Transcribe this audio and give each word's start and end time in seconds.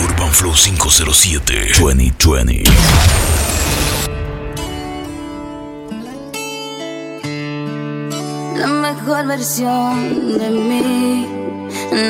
Urban 0.00 0.32
Flow 0.32 0.52
507 0.54 1.72
2020. 1.78 2.62
La 8.56 8.66
mejor 8.66 9.26
versión 9.26 10.38
de 10.38 10.50
mí 10.50 11.26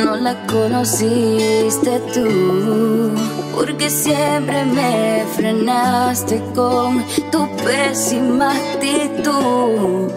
no 0.04 0.16
la 0.16 0.46
conociste 0.46 2.00
tú, 2.14 3.10
porque 3.54 3.90
siempre 3.90 4.64
me 4.64 5.24
frenaste 5.34 6.40
con 6.54 7.04
tu 7.32 7.48
pésima 7.56 8.52
actitud. 8.52 10.10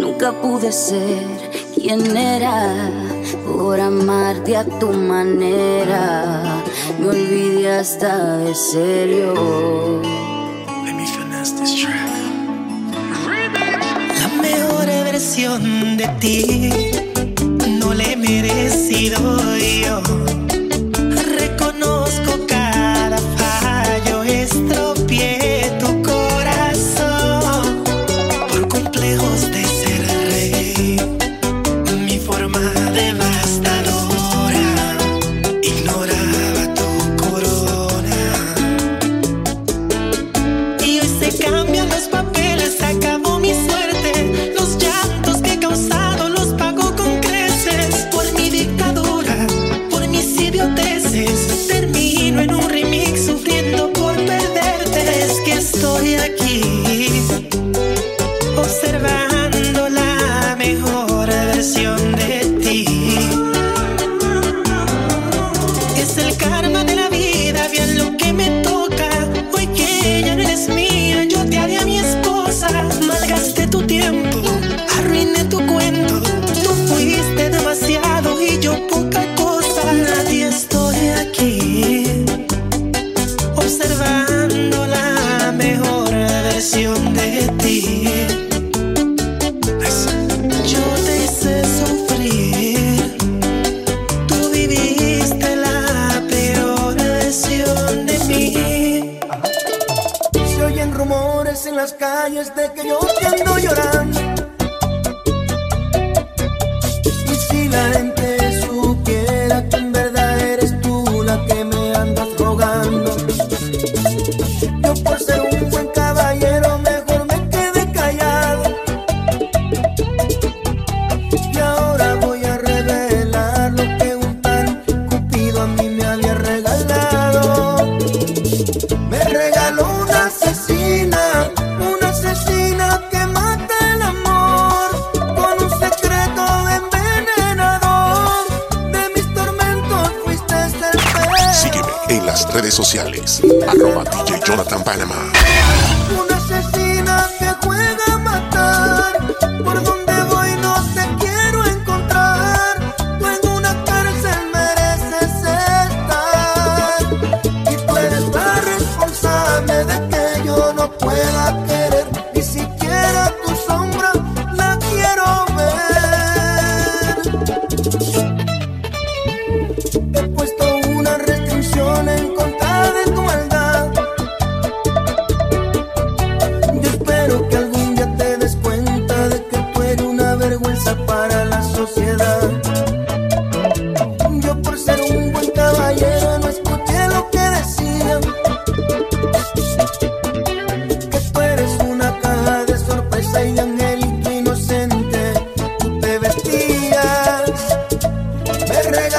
Nunca 0.00 0.32
pude 0.32 0.72
ser 0.72 1.24
quien 1.74 2.16
era 2.16 2.90
por 3.46 3.80
amarte 3.80 4.56
a 4.56 4.64
tu 4.64 4.88
manera 4.92 6.55
me 6.98 7.08
olvidé 7.08 7.70
hasta 7.78 8.38
de 8.38 8.54
serio. 8.54 10.02
Let 10.84 10.94
me 10.94 11.06
finesse 11.06 11.52
this 11.58 11.74
track. 11.80 12.10
La 14.20 14.28
mejor 14.42 14.86
versión 14.86 15.96
de 15.96 16.08
ti 16.20 16.70
no 17.80 17.94
le 17.94 18.12
he 18.12 18.16
merecido. 18.16 19.45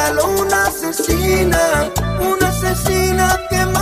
una 0.06 0.68
asesina, 0.68 1.92
una 2.20 2.48
asesina 2.50 3.40
que 3.50 3.66
me 3.66 3.77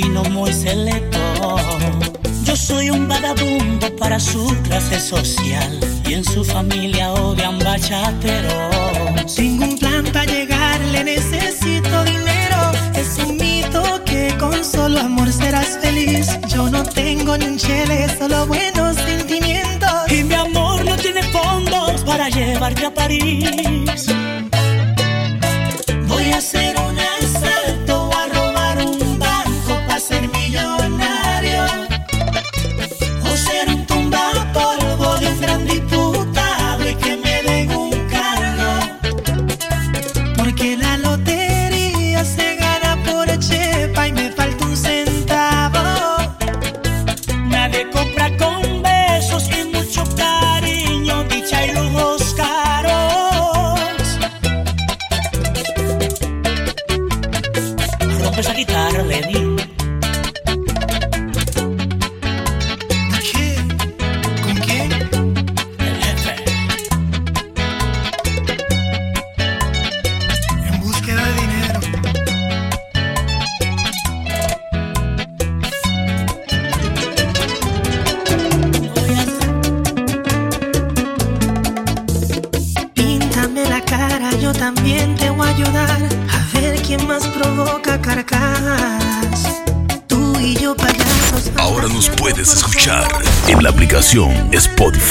fino, 0.00 0.22
muy 0.24 0.52
selecto. 0.52 1.18
Yo 2.44 2.56
soy 2.56 2.90
un 2.90 3.08
vagabundo 3.08 3.94
para 3.96 4.18
su 4.18 4.46
clase 4.64 5.00
social 5.00 5.78
y 6.08 6.14
en 6.14 6.24
su 6.24 6.44
familia 6.44 7.12
odian 7.12 7.58
bachatero. 7.58 8.70
Sin 9.26 9.62
un 9.62 9.78
plan 9.78 10.04
para 10.12 10.24
llegar 10.24 10.80
le 10.92 11.04
necesito 11.04 12.04
dinero. 12.04 12.60
Es 12.94 13.18
un 13.24 13.36
mito 13.36 13.82
que 14.04 14.34
con 14.38 14.64
solo 14.64 15.00
amor 15.00 15.32
serás 15.32 15.78
feliz. 15.80 16.28
Yo 16.48 16.68
no 16.70 16.82
tengo 16.82 17.36
ni 17.36 17.46
un 17.46 17.56
chele, 17.56 18.08
solo 18.18 18.46
buenos 18.46 18.96
sentimientos. 18.96 20.10
Y 20.10 20.24
mi 20.24 20.34
amor 20.34 20.84
no 20.84 20.96
tiene 20.96 21.22
fondos 21.24 22.02
para 22.04 22.28
llevarte 22.28 22.86
a 22.86 22.94
París. 22.94 24.06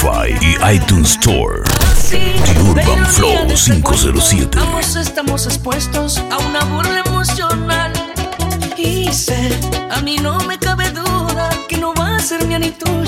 Spotify 0.00 0.34
y 0.40 0.76
iTunes 0.76 1.10
Store. 1.10 1.62
The 2.08 2.58
Urban 2.70 3.04
Flow 3.06 3.46
507. 3.48 4.58
Ambos 4.58 4.96
estamos 4.96 5.44
expuestos 5.44 6.18
a 6.30 6.38
una 6.38 6.64
burla 6.64 7.02
emocional. 7.04 7.92
Y 8.78 9.12
sé, 9.12 9.50
a 9.90 10.00
mí 10.00 10.16
no 10.16 10.38
me 10.40 10.58
cabe 10.58 10.90
duda 10.90 11.50
que 11.68 11.76
no 11.76 11.92
va 11.92 12.16
a 12.16 12.18
ser 12.18 12.46
mi 12.46 12.54
anitud. 12.54 12.99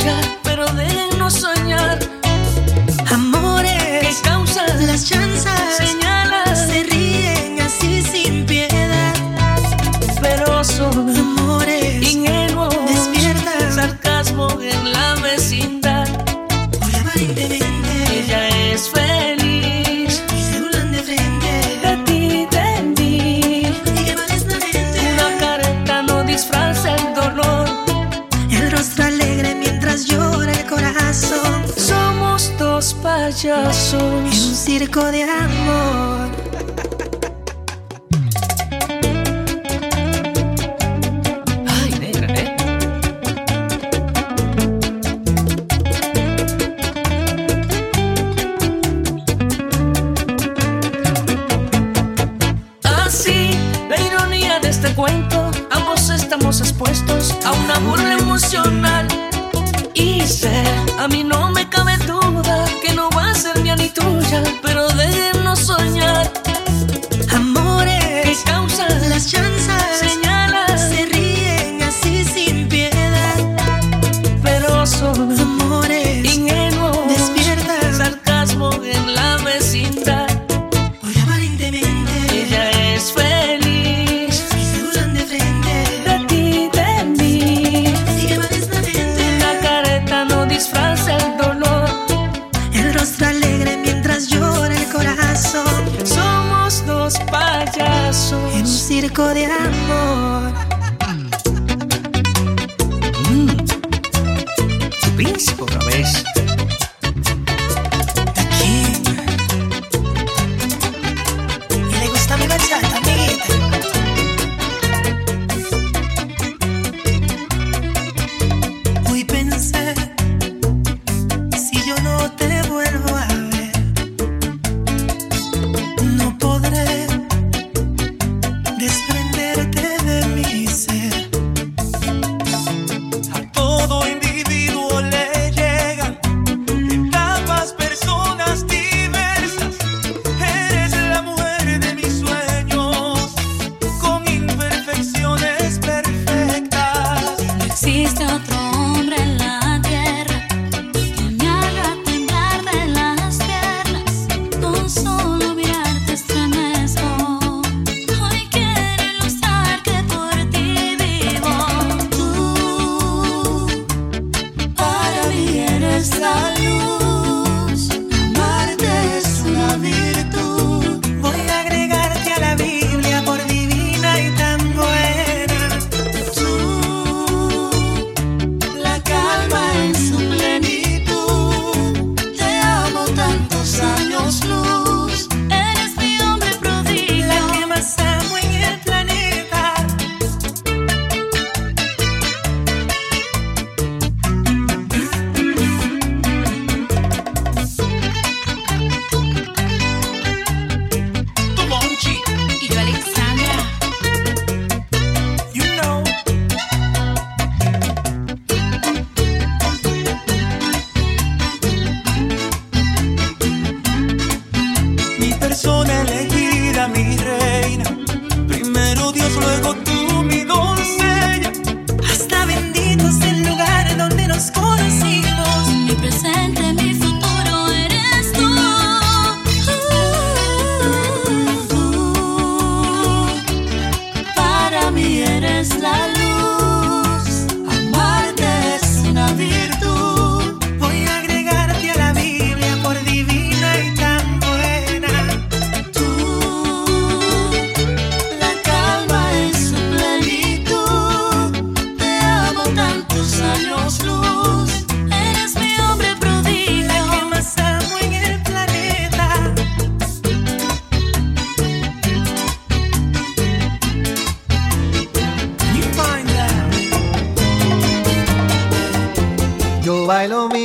de 35.00 35.22
amor. 35.22 36.28
Ay, 41.66 41.90
negra, 41.98 42.26
¿eh? 42.34 42.56
Ah, 52.84 53.04
Así, 53.06 53.50
la 53.88 54.00
ironía 54.00 54.58
de 54.60 54.68
este 54.68 54.94
cuento, 54.94 55.50
ambos 55.70 56.10
estamos 56.10 56.60
expuestos 56.60 57.34
a 57.44 57.52
una 57.52 57.78
burla 57.80 58.14
emocional. 58.18 59.08
Y 59.94 60.20
sé, 60.22 60.64
a 60.98 61.08
mí 61.08 61.24
no 61.24 61.50
me 61.50 61.68
cabe 61.68 61.91
codial 99.12 99.71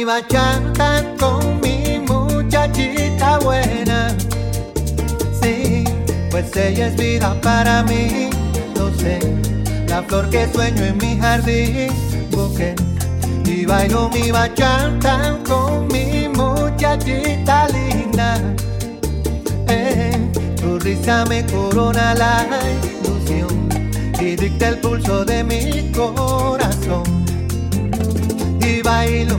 bachata 0.04 1.04
con 1.18 1.62
mi 1.62 2.00
muchachita 2.00 3.40
buena. 3.40 4.16
Sí, 5.42 5.86
pues 6.30 6.56
ella 6.56 6.88
es 6.88 6.96
vida 6.98 7.40
para 7.42 7.84
mí. 7.84 8.30
No 8.76 8.92
sé, 9.00 9.20
la 9.88 10.04
flor 10.04 10.30
que 10.30 10.48
sueño 10.52 10.84
en 10.84 10.98
mi 10.98 11.18
jardín. 11.18 11.88
Busqué 12.32 12.76
y 13.46 13.66
bailo 13.66 14.10
mi 14.10 14.32
bachata 14.32 15.40
con 15.48 15.88
mi 15.88 16.28
muchachita 16.28 17.68
linda. 17.70 18.40
Eh, 19.70 20.30
tu 20.58 20.78
risa 20.80 21.26
me 21.26 21.46
corona 21.46 22.14
la 22.16 22.46
ilusión 22.84 23.70
y 24.20 24.36
dicta 24.36 24.70
el 24.70 24.80
pulso 24.80 25.24
de 25.24 25.44
mi 25.44 25.92
corazón. 25.94 27.27
Bailo, 28.88 29.38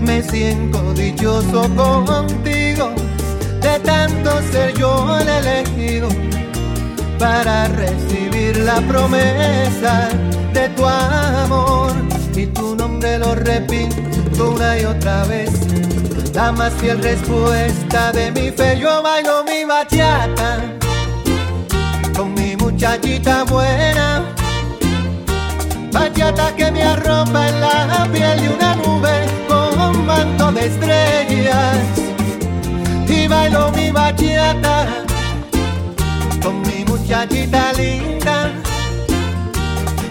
me 0.00 0.22
siento 0.22 0.94
dichoso 0.94 1.62
contigo, 1.74 2.94
de 3.60 3.80
tanto 3.80 4.30
ser 4.52 4.72
yo 4.78 5.18
el 5.18 5.28
elegido 5.28 6.08
para 7.18 7.66
recibir 7.66 8.58
la 8.58 8.80
promesa 8.82 10.08
de 10.52 10.68
tu 10.68 10.86
amor. 10.86 11.90
Y 12.36 12.46
tu 12.46 12.76
nombre 12.76 13.18
lo 13.18 13.34
repito 13.34 14.52
una 14.52 14.78
y 14.78 14.84
otra 14.84 15.24
vez. 15.24 15.50
La 16.32 16.52
más 16.52 16.72
fiel 16.74 17.02
respuesta 17.02 18.12
de 18.12 18.30
mi 18.30 18.52
fe, 18.52 18.78
yo 18.78 19.02
bailo 19.02 19.42
mi 19.42 19.64
bachata 19.64 20.60
con 22.16 22.32
mi 22.34 22.54
muchachita 22.54 23.42
buena. 23.42 24.22
Bachata 25.94 26.56
que 26.56 26.72
me 26.72 26.82
arropa 26.82 27.48
en 27.48 27.60
la 27.60 28.08
piel 28.12 28.40
de 28.40 28.48
una 28.48 28.74
nube 28.74 29.14
con 29.46 29.80
un 29.80 30.04
manto 30.04 30.50
de 30.50 30.66
estrellas. 30.66 31.76
Y 33.06 33.28
bailo 33.28 33.70
mi 33.70 33.92
bachata 33.92 34.86
con 36.42 36.62
mi 36.62 36.84
muchachita 36.84 37.72
linda. 37.74 38.50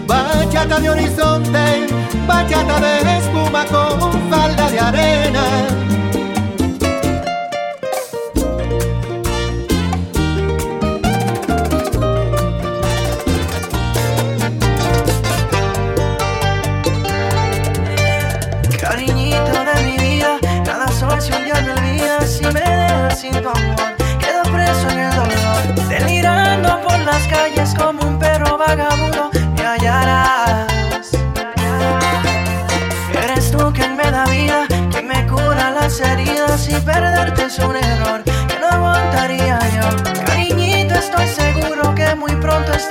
Bachata 0.06 0.80
de 0.80 0.88
horizonte, 0.88 1.86
bachata 2.26 2.80
de 2.80 3.18
espuma 3.18 3.66
con 3.66 4.30
falda 4.30 4.70
de 4.70 4.80
arena. 4.80 5.44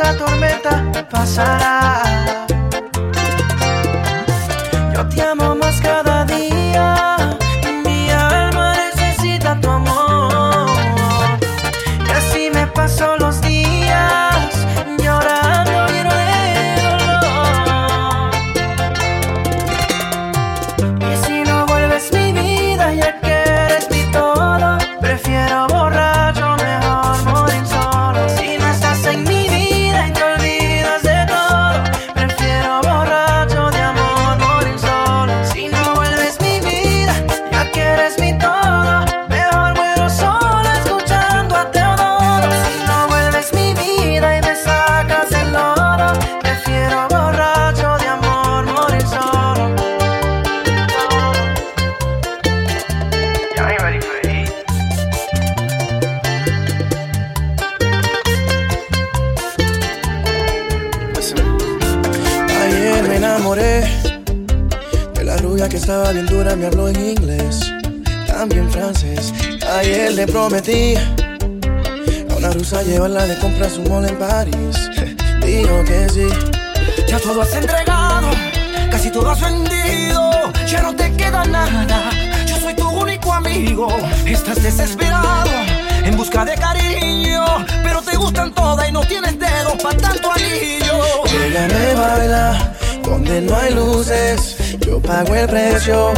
Esta 0.03 0.17
tormenta 0.17 1.07
pasará 1.09 1.72
enamoré 63.33 63.83
de 65.15 65.23
la 65.23 65.37
rubia 65.37 65.67
que 65.67 65.77
estaba 65.77 66.11
bien 66.11 66.27
dura, 66.27 66.55
me 66.55 66.67
habló 66.67 66.87
en 66.87 66.99
inglés, 67.03 67.73
también 68.27 68.69
francés. 68.69 69.33
Ayer 69.79 70.11
le 70.11 70.27
prometí 70.27 70.95
a 70.95 72.35
una 72.37 72.51
rusa 72.51 72.83
llevarla 72.83 73.25
de 73.25 73.37
compras 73.39 73.77
un 73.77 73.89
mall 73.89 74.07
en 74.07 74.17
París. 74.17 74.77
Dijo 75.43 75.83
que 75.85 76.09
sí. 76.09 76.27
Ya 77.07 77.19
todo 77.19 77.41
has 77.41 77.55
entregado, 77.55 78.29
casi 78.91 79.09
todo 79.09 79.31
has 79.31 79.41
vendido, 79.41 80.29
ya 80.67 80.83
no 80.83 80.95
te 80.95 81.11
queda 81.13 81.43
nada. 81.45 82.11
Yo 82.45 82.57
soy 82.57 82.75
tu 82.75 82.87
único 82.87 83.33
amigo, 83.33 83.87
estás 84.27 84.61
desesperado 84.61 85.49
en 86.05 86.15
busca 86.15 86.45
de 86.45 86.53
cariño, 86.53 87.43
pero 87.81 88.01
te 88.03 88.15
gustan 88.15 88.53
todas 88.53 88.87
y 88.87 88.91
no 88.91 89.01
tienes 89.01 89.39
dedos 89.39 89.73
para 89.81 89.97
tanto 89.97 90.31
anillo. 90.31 91.25
Ella 91.45 91.67
me 91.67 91.93
baila 91.95 92.73
donde 93.03 93.41
no 93.41 93.55
hay 93.55 93.73
luces, 93.73 94.57
yo 94.85 94.99
pago 94.99 95.35
el 95.35 95.47
precio 95.47 96.11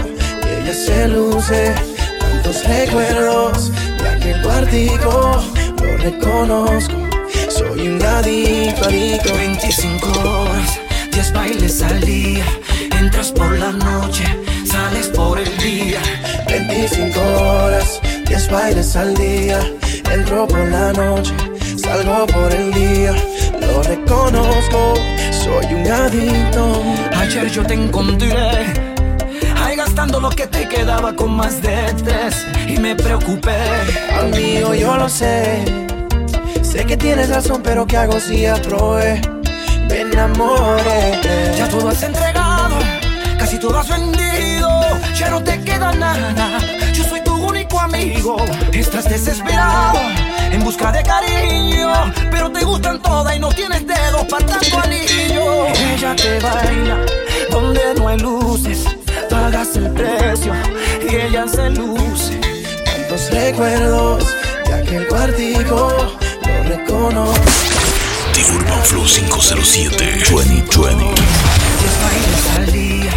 y 0.43 0.61
ella 0.61 0.73
se 0.73 1.07
luce. 1.07 1.73
Tantos 2.19 2.63
recuerdos 2.65 3.71
de 3.71 4.09
aquel 4.09 4.41
cuartico, 4.41 5.43
lo 5.81 5.97
reconozco. 5.97 6.95
Soy 7.49 7.87
un 7.87 8.01
adicto, 8.01 8.85
adicto. 8.85 9.33
25 9.33 10.07
horas, 10.19 10.79
10 11.11 11.33
bailes 11.33 11.81
al 11.81 11.99
día, 12.01 12.45
entras 12.99 13.31
por 13.31 13.57
la 13.57 13.71
noche, 13.71 14.23
sales 14.65 15.07
por 15.07 15.39
el 15.39 15.57
día. 15.57 15.99
25 16.47 17.19
horas, 17.19 17.99
10 18.27 18.51
bailes 18.51 18.95
al 18.95 19.13
día. 19.15 19.59
Entro 20.11 20.47
por 20.47 20.67
la 20.69 20.93
noche, 20.93 21.33
salgo 21.77 22.25
por 22.27 22.53
el 22.53 22.73
día. 22.73 23.13
Lo 23.59 23.83
reconozco, 23.83 24.93
soy 25.45 25.73
un 25.75 25.87
adicto. 25.87 26.81
Ayer 27.19 27.49
yo 27.49 27.63
te 27.63 27.73
encontré 27.75 28.35
Ahí 29.63 29.75
gastando 29.75 30.19
lo 30.19 30.29
que 30.29 30.47
te 30.47 30.67
quedaba 30.67 31.15
con 31.15 31.35
más 31.35 31.61
de 31.61 31.77
tres 32.03 32.45
Y 32.67 32.77
me 32.77 32.95
preocupé 32.95 33.57
Amigo, 34.19 34.73
yo 34.73 34.95
lo 34.97 35.07
sé. 35.07 35.63
Sé 36.61 36.85
que 36.85 36.97
tienes 36.97 37.29
razón, 37.29 37.61
pero 37.63 37.85
¿qué 37.85 37.97
hago 37.97 38.19
si 38.19 38.45
aprobé? 38.45 39.21
Me 39.89 40.01
enamoré. 40.01 41.21
Ya 41.57 41.67
todo 41.69 41.89
has 41.89 42.01
entregado 42.03 42.77
Casi 43.39 43.59
todo 43.59 43.77
has 43.79 43.89
vendido 43.89 44.69
Ya 45.15 45.29
no 45.29 45.43
te 45.43 45.59
queda 45.61 45.93
nada 45.93 46.59
Yo 46.93 47.03
soy 47.03 47.21
tu 47.21 47.33
único 47.35 47.79
amigo 47.79 48.37
Estás 48.73 49.05
desesperado 49.09 49.99
En 50.51 50.63
busca 50.63 50.91
de 50.91 51.03
cariño 51.03 51.91
Pero 52.31 52.51
te 52.51 52.63
gustan 52.65 52.99
todas 53.01 53.35
y 53.35 53.39
no 53.39 53.49
tienes 53.49 53.85
dedos 53.85 54.25
para 54.29 54.45
tanto 54.45 54.79
anillo 54.79 55.14
Ella 56.05 56.15
te 56.17 56.39
baila 56.39 57.03
Donde 57.50 57.81
no 57.97 58.07
hay 58.07 58.19
luces 58.19 58.85
Pagas 59.27 59.75
el 59.75 59.89
precio 59.89 60.53
Y 61.09 61.15
ella 61.15 61.47
se 61.47 61.71
luce 61.71 62.39
Tantos 62.85 63.31
recuerdos 63.31 64.24
de 64.65 64.74
aquel 64.74 65.07
cuartico, 65.07 65.91
lo 66.45 66.63
reconozco. 66.69 67.41
The 68.33 68.43
Urban 68.55 68.83
Flow 68.83 69.05
507 69.05 70.24
2020. 70.31 71.03
Diez 71.79 71.95
bailes 72.03 72.50
al 72.55 72.71
día, 72.71 73.12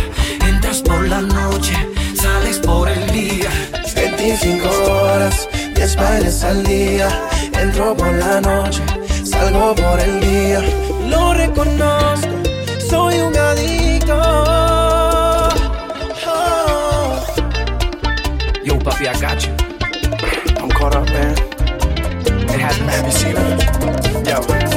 entras 0.46 0.82
por 0.82 1.08
la 1.08 1.20
noche, 1.22 1.74
sales 2.14 2.58
por 2.58 2.88
el 2.88 3.10
día. 3.10 3.50
25 3.94 4.68
horas, 4.68 5.48
10 5.74 5.96
bailes 5.96 6.42
al 6.44 6.62
día. 6.64 7.08
Entro 7.58 7.96
por 7.96 8.12
la 8.12 8.40
noche, 8.40 8.82
salgo 9.24 9.74
por 9.74 10.00
el 10.00 10.20
día. 10.20 10.60
Lo 11.08 11.32
reconozco, 11.32 12.37
Soy 12.88 13.18
un 13.20 13.36
adicto. 13.36 14.14
Oh. 16.26 17.24
Yo, 18.64 18.78
papi, 18.78 19.06
I 19.06 19.20
got 19.20 19.44
you. 19.44 19.52
I'm 20.56 20.70
caught 20.70 20.96
up, 20.96 21.06
man. 21.10 21.36
It 22.48 22.60
has 22.60 22.80
me. 22.80 22.86
Have 22.86 24.46
you? 24.54 24.62
Yo. 24.62 24.67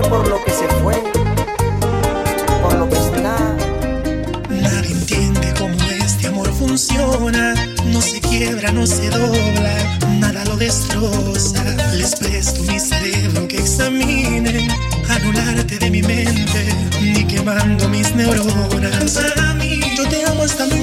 por 0.00 0.26
lo 0.26 0.42
que 0.42 0.50
se 0.50 0.66
fue, 0.80 0.94
por 2.62 2.74
lo 2.74 2.88
que 2.88 2.96
está. 2.96 3.36
Nadie 4.48 4.92
entiende 4.92 5.52
cómo 5.58 5.76
este 5.90 6.28
amor 6.28 6.50
funciona. 6.54 7.54
No 7.86 8.00
se 8.00 8.20
quiebra, 8.20 8.72
no 8.72 8.86
se 8.86 9.10
dobla, 9.10 9.98
nada 10.18 10.44
lo 10.46 10.56
destroza. 10.56 11.62
Les 11.94 12.14
presto 12.16 12.62
mi 12.62 12.80
cerebro 12.80 13.46
que 13.48 13.58
examine, 13.58 14.68
anularte 15.10 15.78
de 15.78 15.90
mi 15.90 16.02
mente, 16.02 16.74
ni 17.02 17.24
quemando 17.26 17.88
mis 17.90 18.14
neuronas. 18.14 19.20
Yo 19.96 20.08
te 20.08 20.24
amo 20.24 20.44
hasta 20.44 20.64
mi 20.66 20.81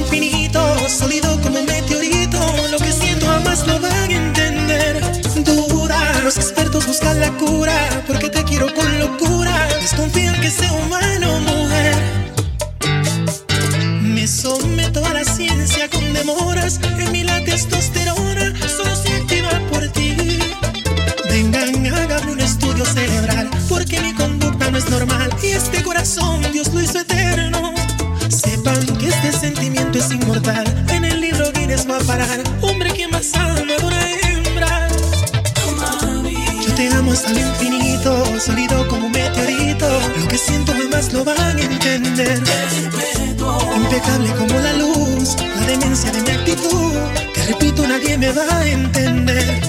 va 48.32 48.60
a 48.60 48.68
entender. 48.68 49.62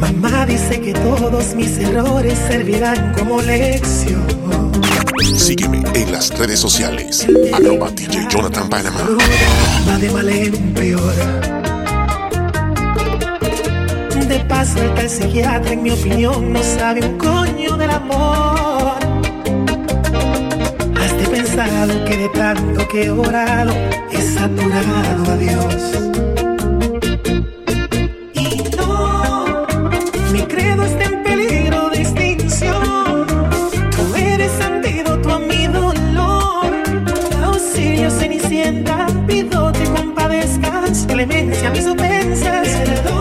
Mamá 0.00 0.46
dice 0.46 0.80
que 0.80 0.92
todos 0.92 1.54
mis 1.54 1.78
errores 1.78 2.38
servirán 2.48 3.14
como 3.14 3.40
lección. 3.40 4.41
Sígueme 5.42 5.82
en 5.94 6.12
las 6.12 6.30
redes 6.38 6.60
sociales. 6.60 7.26
Arroba 7.52 7.90
DJ 7.90 8.28
Jonathan 8.30 8.70
Panamá. 8.70 9.00
de 10.00 10.10
mal 10.10 10.28
en 10.28 10.72
peor. 10.72 11.14
De 14.28 14.38
paso, 14.48 14.78
el 14.80 15.10
psiquiatra, 15.10 15.72
en 15.72 15.82
mi 15.82 15.90
opinión, 15.90 16.52
no 16.52 16.62
sabe 16.62 17.04
un 17.04 17.18
coño 17.18 17.76
del 17.76 17.90
amor. 17.90 18.94
Has 20.94 21.28
pensado 21.28 22.04
que 22.04 22.16
de 22.18 22.28
tanto 22.28 22.86
que 22.86 23.06
he 23.06 23.10
orado, 23.10 23.72
he 24.12 24.22
saturado 24.22 25.32
a 25.32 25.36
Dios. 25.38 26.41
clemencia 41.26 41.70
mis 41.70 41.86
ofensas. 41.86 43.11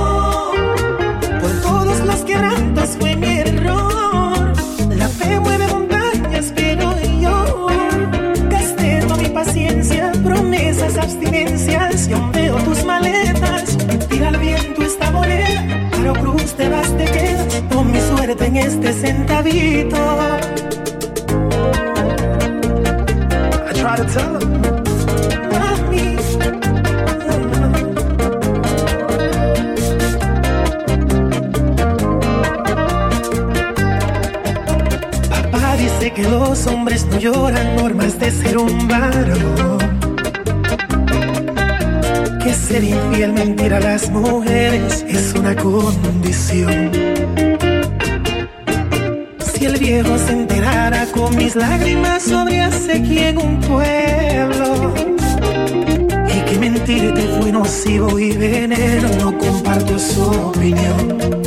De 38.19 38.32
ser 38.32 38.58
un 38.58 38.88
varón. 38.88 39.78
Que 42.43 42.54
ser 42.54 42.84
infiel, 42.84 43.34
mentir 43.34 43.74
a 43.74 43.80
las 43.80 44.10
mujeres 44.10 45.06
es 45.08 45.34
una 45.34 45.56
condición. 45.56 46.91
Si 49.54 49.65
el 49.65 49.78
viejo 49.78 50.17
se 50.17 50.34
enterara 50.34 51.06
con 51.08 51.36
mis 51.36 51.56
lágrimas 51.56 52.24
sobre 52.24 52.62
sequía 52.71 53.30
en 53.30 53.38
un 53.38 53.60
pueblo. 53.60 54.93
Y 56.36 56.39
que 56.50 56.60
mentirte 56.60 57.21
fue 57.39 57.52
nocivo 57.52 58.19
y 58.19 58.32
veneno, 58.36 59.10
no 59.19 59.38
comparto 59.38 59.97
su 60.00 60.21
opinión. 60.24 61.40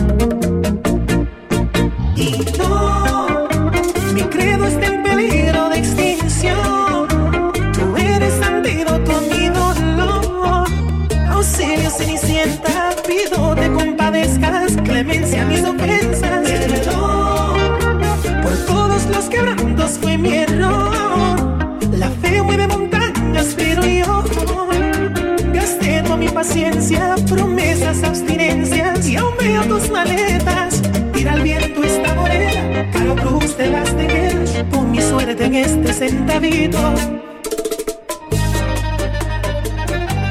Promesas, 27.28 28.02
abstinencias 28.02 29.06
y 29.08 29.16
aún 29.16 29.34
veo 29.38 29.62
tus 29.64 29.90
maletas. 29.90 30.82
Tira 31.12 31.32
al 31.32 31.42
viento 31.42 31.82
esta 31.82 32.14
morena, 32.14 32.90
caro 32.92 33.16
cruz 33.16 33.56
de 33.56 33.68
las 33.68 33.96
de 33.96 34.64
pon 34.70 34.90
mi 34.90 35.00
suerte 35.00 35.44
en 35.44 35.54
este 35.54 35.92
centavito. 35.92 36.78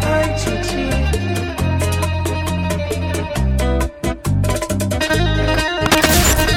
Ay, 0.05 0.35
chichi. 0.37 0.89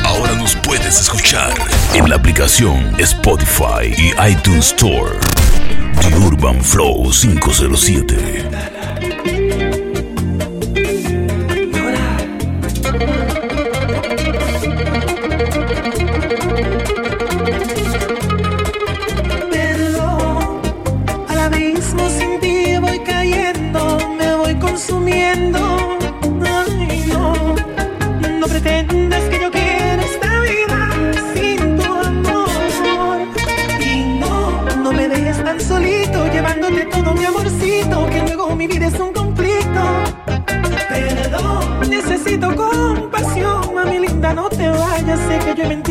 Ahora 0.04 0.34
nos 0.34 0.56
puedes 0.56 1.00
escuchar 1.00 1.54
en 1.94 2.08
la 2.08 2.16
aplicación 2.16 2.94
Spotify 2.98 3.94
y 3.96 4.12
iTunes 4.30 4.66
Store. 4.66 5.12
The 6.00 6.14
Urban 6.18 6.62
Flow 6.62 7.10
507. 7.10 8.75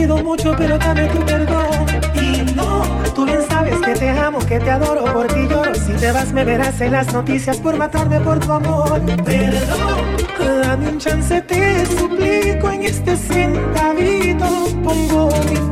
Mucho, 0.08 0.54
pero 0.58 0.78
dame 0.78 1.08
tu 1.08 1.20
perdón. 1.26 1.86
Y 2.16 2.54
no, 2.54 2.84
tú 3.14 3.26
bien 3.26 3.42
sabes 3.50 3.78
que 3.80 3.94
te 3.94 4.10
amo, 4.10 4.40
que 4.40 4.60
te 4.60 4.70
adoro, 4.70 5.06
por 5.12 5.28
ti 5.28 5.48
lloro. 5.50 5.74
Si 5.74 5.94
te 5.94 6.12
vas, 6.12 6.32
me 6.32 6.44
verás 6.44 6.80
en 6.82 6.92
las 6.92 7.12
noticias 7.14 7.58
por 7.58 7.78
matarme 7.78 8.20
por 8.20 8.40
tu 8.40 8.52
amor. 8.52 9.02
Perdón, 9.26 10.62
dame 10.64 10.90
un 10.90 10.98
chance, 11.00 11.42
te 11.42 11.86
suplico 11.86 12.70
en 12.70 12.84
este 12.84 13.18
centavito. 13.18 14.46
Pongo 14.84 15.30
mi 15.50 15.66